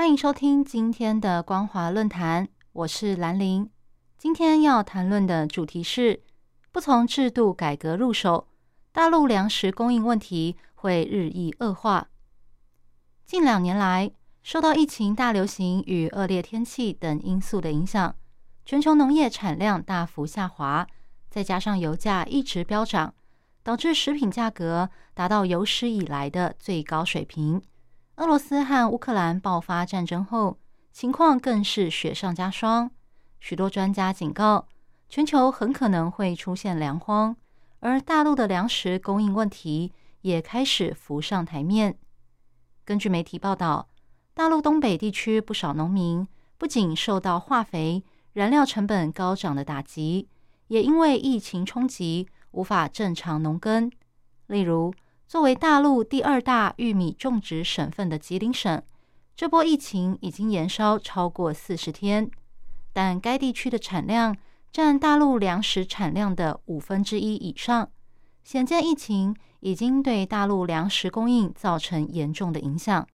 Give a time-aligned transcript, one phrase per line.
[0.00, 3.68] 欢迎收听今天的光华论坛，我是兰玲。
[4.16, 6.22] 今天要谈论的主题是：
[6.72, 8.48] 不从制度改革入手，
[8.92, 12.08] 大陆粮食供应问题会日益恶化。
[13.26, 14.10] 近两年来，
[14.42, 18.16] 受到疫情大流行与恶劣天气等因素的影响，
[18.64, 20.86] 全球农业产量大幅下滑，
[21.28, 23.12] 再加上油价一直飙涨，
[23.62, 27.60] 导致食品价格达到有史以来的最高水平。
[28.20, 30.58] 俄罗斯和乌克兰爆发战争后，
[30.92, 32.90] 情况更是雪上加霜。
[33.38, 34.68] 许多专家警告，
[35.08, 37.34] 全球很可能会出现粮荒，
[37.78, 41.96] 而大陆的粮食供应问题也开始浮上台面。
[42.84, 43.88] 根据媒体报道，
[44.34, 50.28] 大陆东北地区不少农民不仅受到化肥、燃料成本高涨的打击，
[50.66, 53.90] 也因为疫情冲击无法正常农耕，
[54.46, 54.92] 例如。
[55.30, 58.82] 作为大陆第二大玉米种植省份的吉林省，
[59.36, 62.28] 这波疫情已经延烧超过四十天，
[62.92, 64.36] 但该地区的产量
[64.72, 67.88] 占大陆粮食产量的五分之一以上，
[68.42, 73.06] 显见疫情已经对大陆粮食供应造成严重的影响。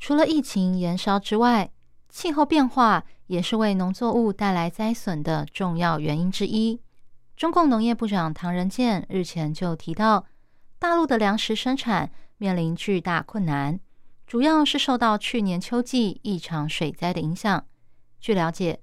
[0.00, 1.70] 除了疫情延烧之外，
[2.08, 6.80] 气候变化也是为农作物带来灾损的重要原因之一。
[7.36, 10.24] 中共农业部长唐仁健日前就提到。
[10.80, 13.80] 大陆的粮食生产面临巨大困难，
[14.28, 17.64] 主要是受到去年秋季异常水灾的影响。
[18.20, 18.78] 据了解，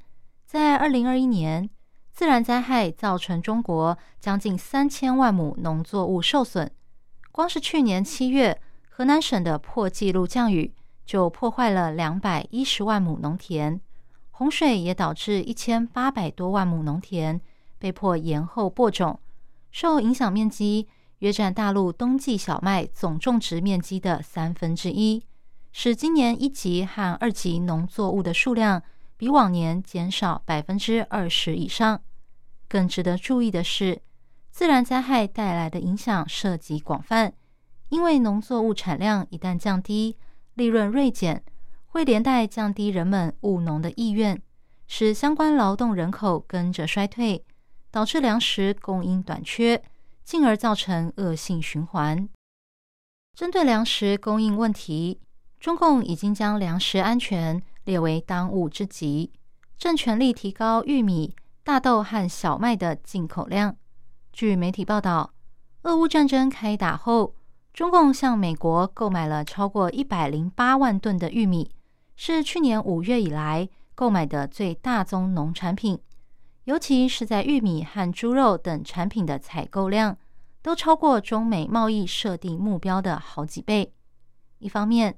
[0.46, 1.70] 在二零二一年，
[2.12, 6.70] 自然灾害造成中国将近三千万亩农作物受损。
[7.31, 10.74] 光是去年七月，河南省的破纪录降雨
[11.06, 13.80] 就破坏了两百一十万亩农田，
[14.31, 17.40] 洪水也导致一千八百多万亩农田
[17.80, 19.18] 被迫延后播种，
[19.72, 20.90] 受影响面积。
[21.20, 25.24] 约占大陆冬季小麦总种植面积的三分之一，
[25.72, 28.81] 使今年一级和二级农作物的数量
[29.18, 32.02] 比往年减少百分之二十以上。
[32.68, 34.02] 更值得注意的是，
[34.52, 37.34] 自然灾害带来的影响涉及广泛，
[37.90, 40.18] 因为农作物产量一旦降低，
[40.56, 41.44] 利润锐减，
[41.86, 44.42] 会连带降低人们务农的意愿，
[44.88, 47.46] 使相关劳动人口跟着衰退，
[47.90, 49.82] 导致粮食供应短缺。
[50.25, 52.28] 进而造成恶性循环。
[53.36, 55.22] 针对粮食供应问题，
[55.59, 59.31] 中共已经将粮食安全列为当务之急，
[59.78, 63.75] 正全力提高玉米、大豆和小麦的进口量。
[64.34, 65.31] 据媒体报道，
[65.84, 67.35] 俄乌战争开打后，
[67.72, 71.69] 中共向美国购买了超过一百零八万吨的玉米，
[72.16, 76.00] 是去年五月以来购买的最大宗农产品。
[76.66, 80.18] 尤其是在玉米和猪肉等产品的采购量，
[80.64, 83.94] 都超过中美贸易设定目标的好几倍。
[84.58, 85.16] 一方面，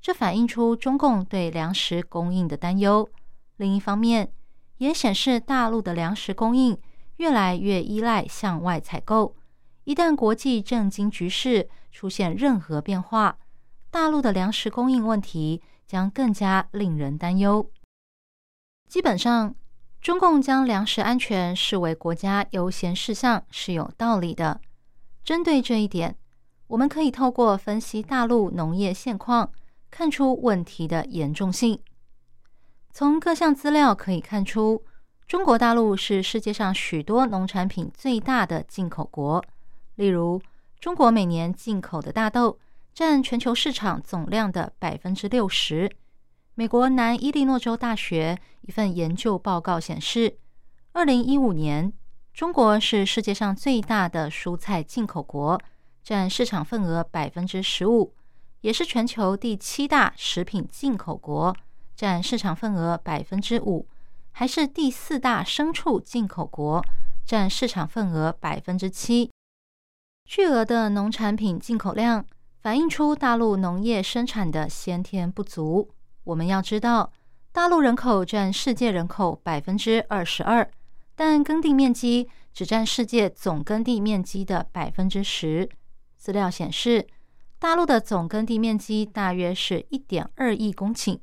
[0.00, 3.08] 这反映出中共对粮食供应的担忧；
[3.56, 4.32] 另一方面，
[4.78, 6.76] 也显示大陆的粮食供应
[7.18, 9.36] 越来越依赖向外采购。
[9.84, 13.38] 一旦国际政经局势出现任何变化，
[13.92, 17.70] 大陆的粮食供应问题将更加令人担忧。
[18.88, 19.54] 基本上。
[20.00, 24.58] 中共将粮食安全视为国家优先事项是有道理的。
[25.22, 26.16] 针对这一点，
[26.68, 29.52] 我们可以透过分析大陆农业现况，
[29.90, 31.78] 看出问题的严重性。
[32.92, 34.82] 从各项资料可以看出，
[35.28, 39.44] 中国大陆是世界上许多农产品最大的进口国。
[39.96, 40.40] 例如，
[40.80, 42.58] 中国每年进口的大豆
[42.94, 45.94] 占全球市场总量的百分之六十。
[46.54, 50.36] 美国南伊利诺州大学一份研究报告显示，
[50.92, 51.92] 二零一五年，
[52.34, 55.60] 中国是世界上最大的蔬菜进口国，
[56.02, 58.12] 占市场份额百分之十五，
[58.60, 61.56] 也是全球第七大食品进口国，
[61.94, 63.86] 占市场份额百分之五，
[64.32, 66.84] 还是第四大牲畜进口国，
[67.24, 69.30] 占市场份额百分之七。
[70.26, 72.26] 巨额的农产品进口量，
[72.60, 75.90] 反映出大陆农业生产的先天不足。
[76.24, 77.12] 我们要知道，
[77.52, 80.70] 大陆人口占世界人口百分之二十二，
[81.14, 85.68] 但耕地面积只占世界总耕地面积的百分之十。
[86.16, 87.06] 资料显示，
[87.58, 91.18] 大陆的总耕地面积大约是一点二亿公顷，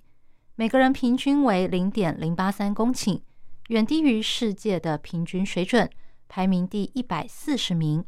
[0.55, 3.21] 每个人平均为零点零八三公顷，
[3.67, 5.89] 远低于世界的平均水准，
[6.27, 8.03] 排名第一百四十名。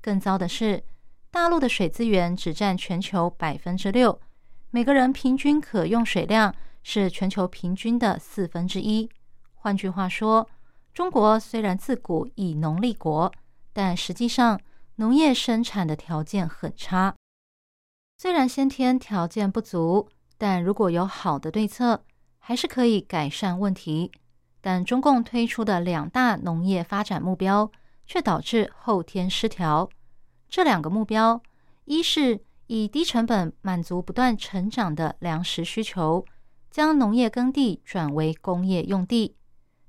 [0.00, 0.82] 更糟的是，
[1.30, 4.20] 大陆的水资源只占全球百分之六，
[4.70, 9.08] 每个人平均可用水量是全球平均的四分之一。
[9.54, 10.48] 换句话说，
[10.94, 13.32] 中国虽然自古以农立国，
[13.72, 14.60] 但实际上
[14.96, 17.14] 农业生产的条件很差。
[18.18, 20.08] 虽然先天条件不足。
[20.42, 22.02] 但如果有好的对策，
[22.38, 24.10] 还是可以改善问题。
[24.62, 27.70] 但中共推出的两大农业发展目标，
[28.06, 29.90] 却导致后天失调。
[30.48, 31.42] 这两个目标，
[31.84, 36.24] 一是以低成本满足不断成长的粮食需求，
[36.70, 39.34] 将农业耕地转为工业用地；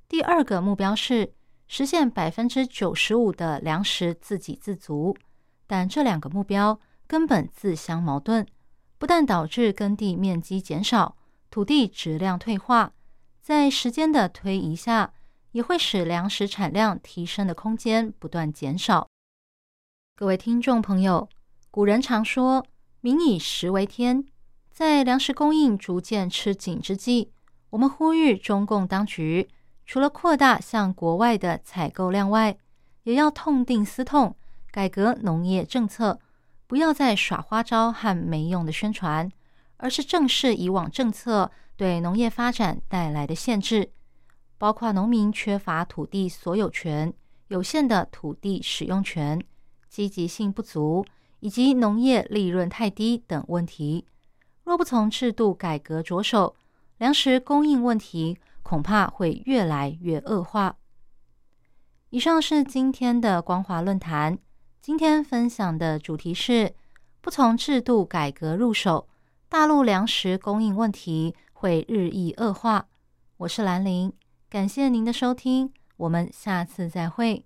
[0.09, 1.31] 第二个目标是
[1.67, 5.15] 实现百分之九十五的粮食自给自足。
[5.67, 8.47] 但这两个目标根本自相矛盾。
[8.97, 11.15] 不但导致耕地面积减少、
[11.51, 12.93] 土地质量退化，
[13.43, 15.13] 在时间的推移下，
[15.51, 19.07] 也会使粮食产量提升的空间不断减少。
[20.15, 21.29] 各位听众朋友，
[21.69, 22.65] 古人常说
[23.01, 24.23] “民以食为天”，
[24.71, 27.31] 在粮食供应逐渐吃紧之际，
[27.71, 29.49] 我们呼吁中共当局，
[29.85, 32.57] 除了扩大向国外的采购量外，
[33.03, 34.35] 也要痛定思痛，
[34.71, 36.19] 改革农业政策。
[36.67, 39.29] 不要再耍花招和没用的宣传，
[39.75, 43.91] 而是正视以往政策对农业发展带来的限制，
[44.57, 47.13] 包括农民缺乏土地所有权、
[47.49, 49.43] 有限的土地使用权、
[49.89, 51.05] 积极性不足
[51.41, 54.07] 以及农业利润太低等问题。
[54.63, 56.55] 若不从制度改革着手，
[56.97, 60.77] 粮食供应问题恐怕会越来越恶化。
[62.09, 64.37] 以上是今天的光华论坛。
[64.81, 66.73] 今天分享的主题是：
[67.21, 69.07] 不从制度改革入手，
[69.47, 72.87] 大陆粮食供应问题会日益恶化。
[73.37, 74.11] 我是兰陵，
[74.49, 77.39] 感谢您的收听，我们下次再会。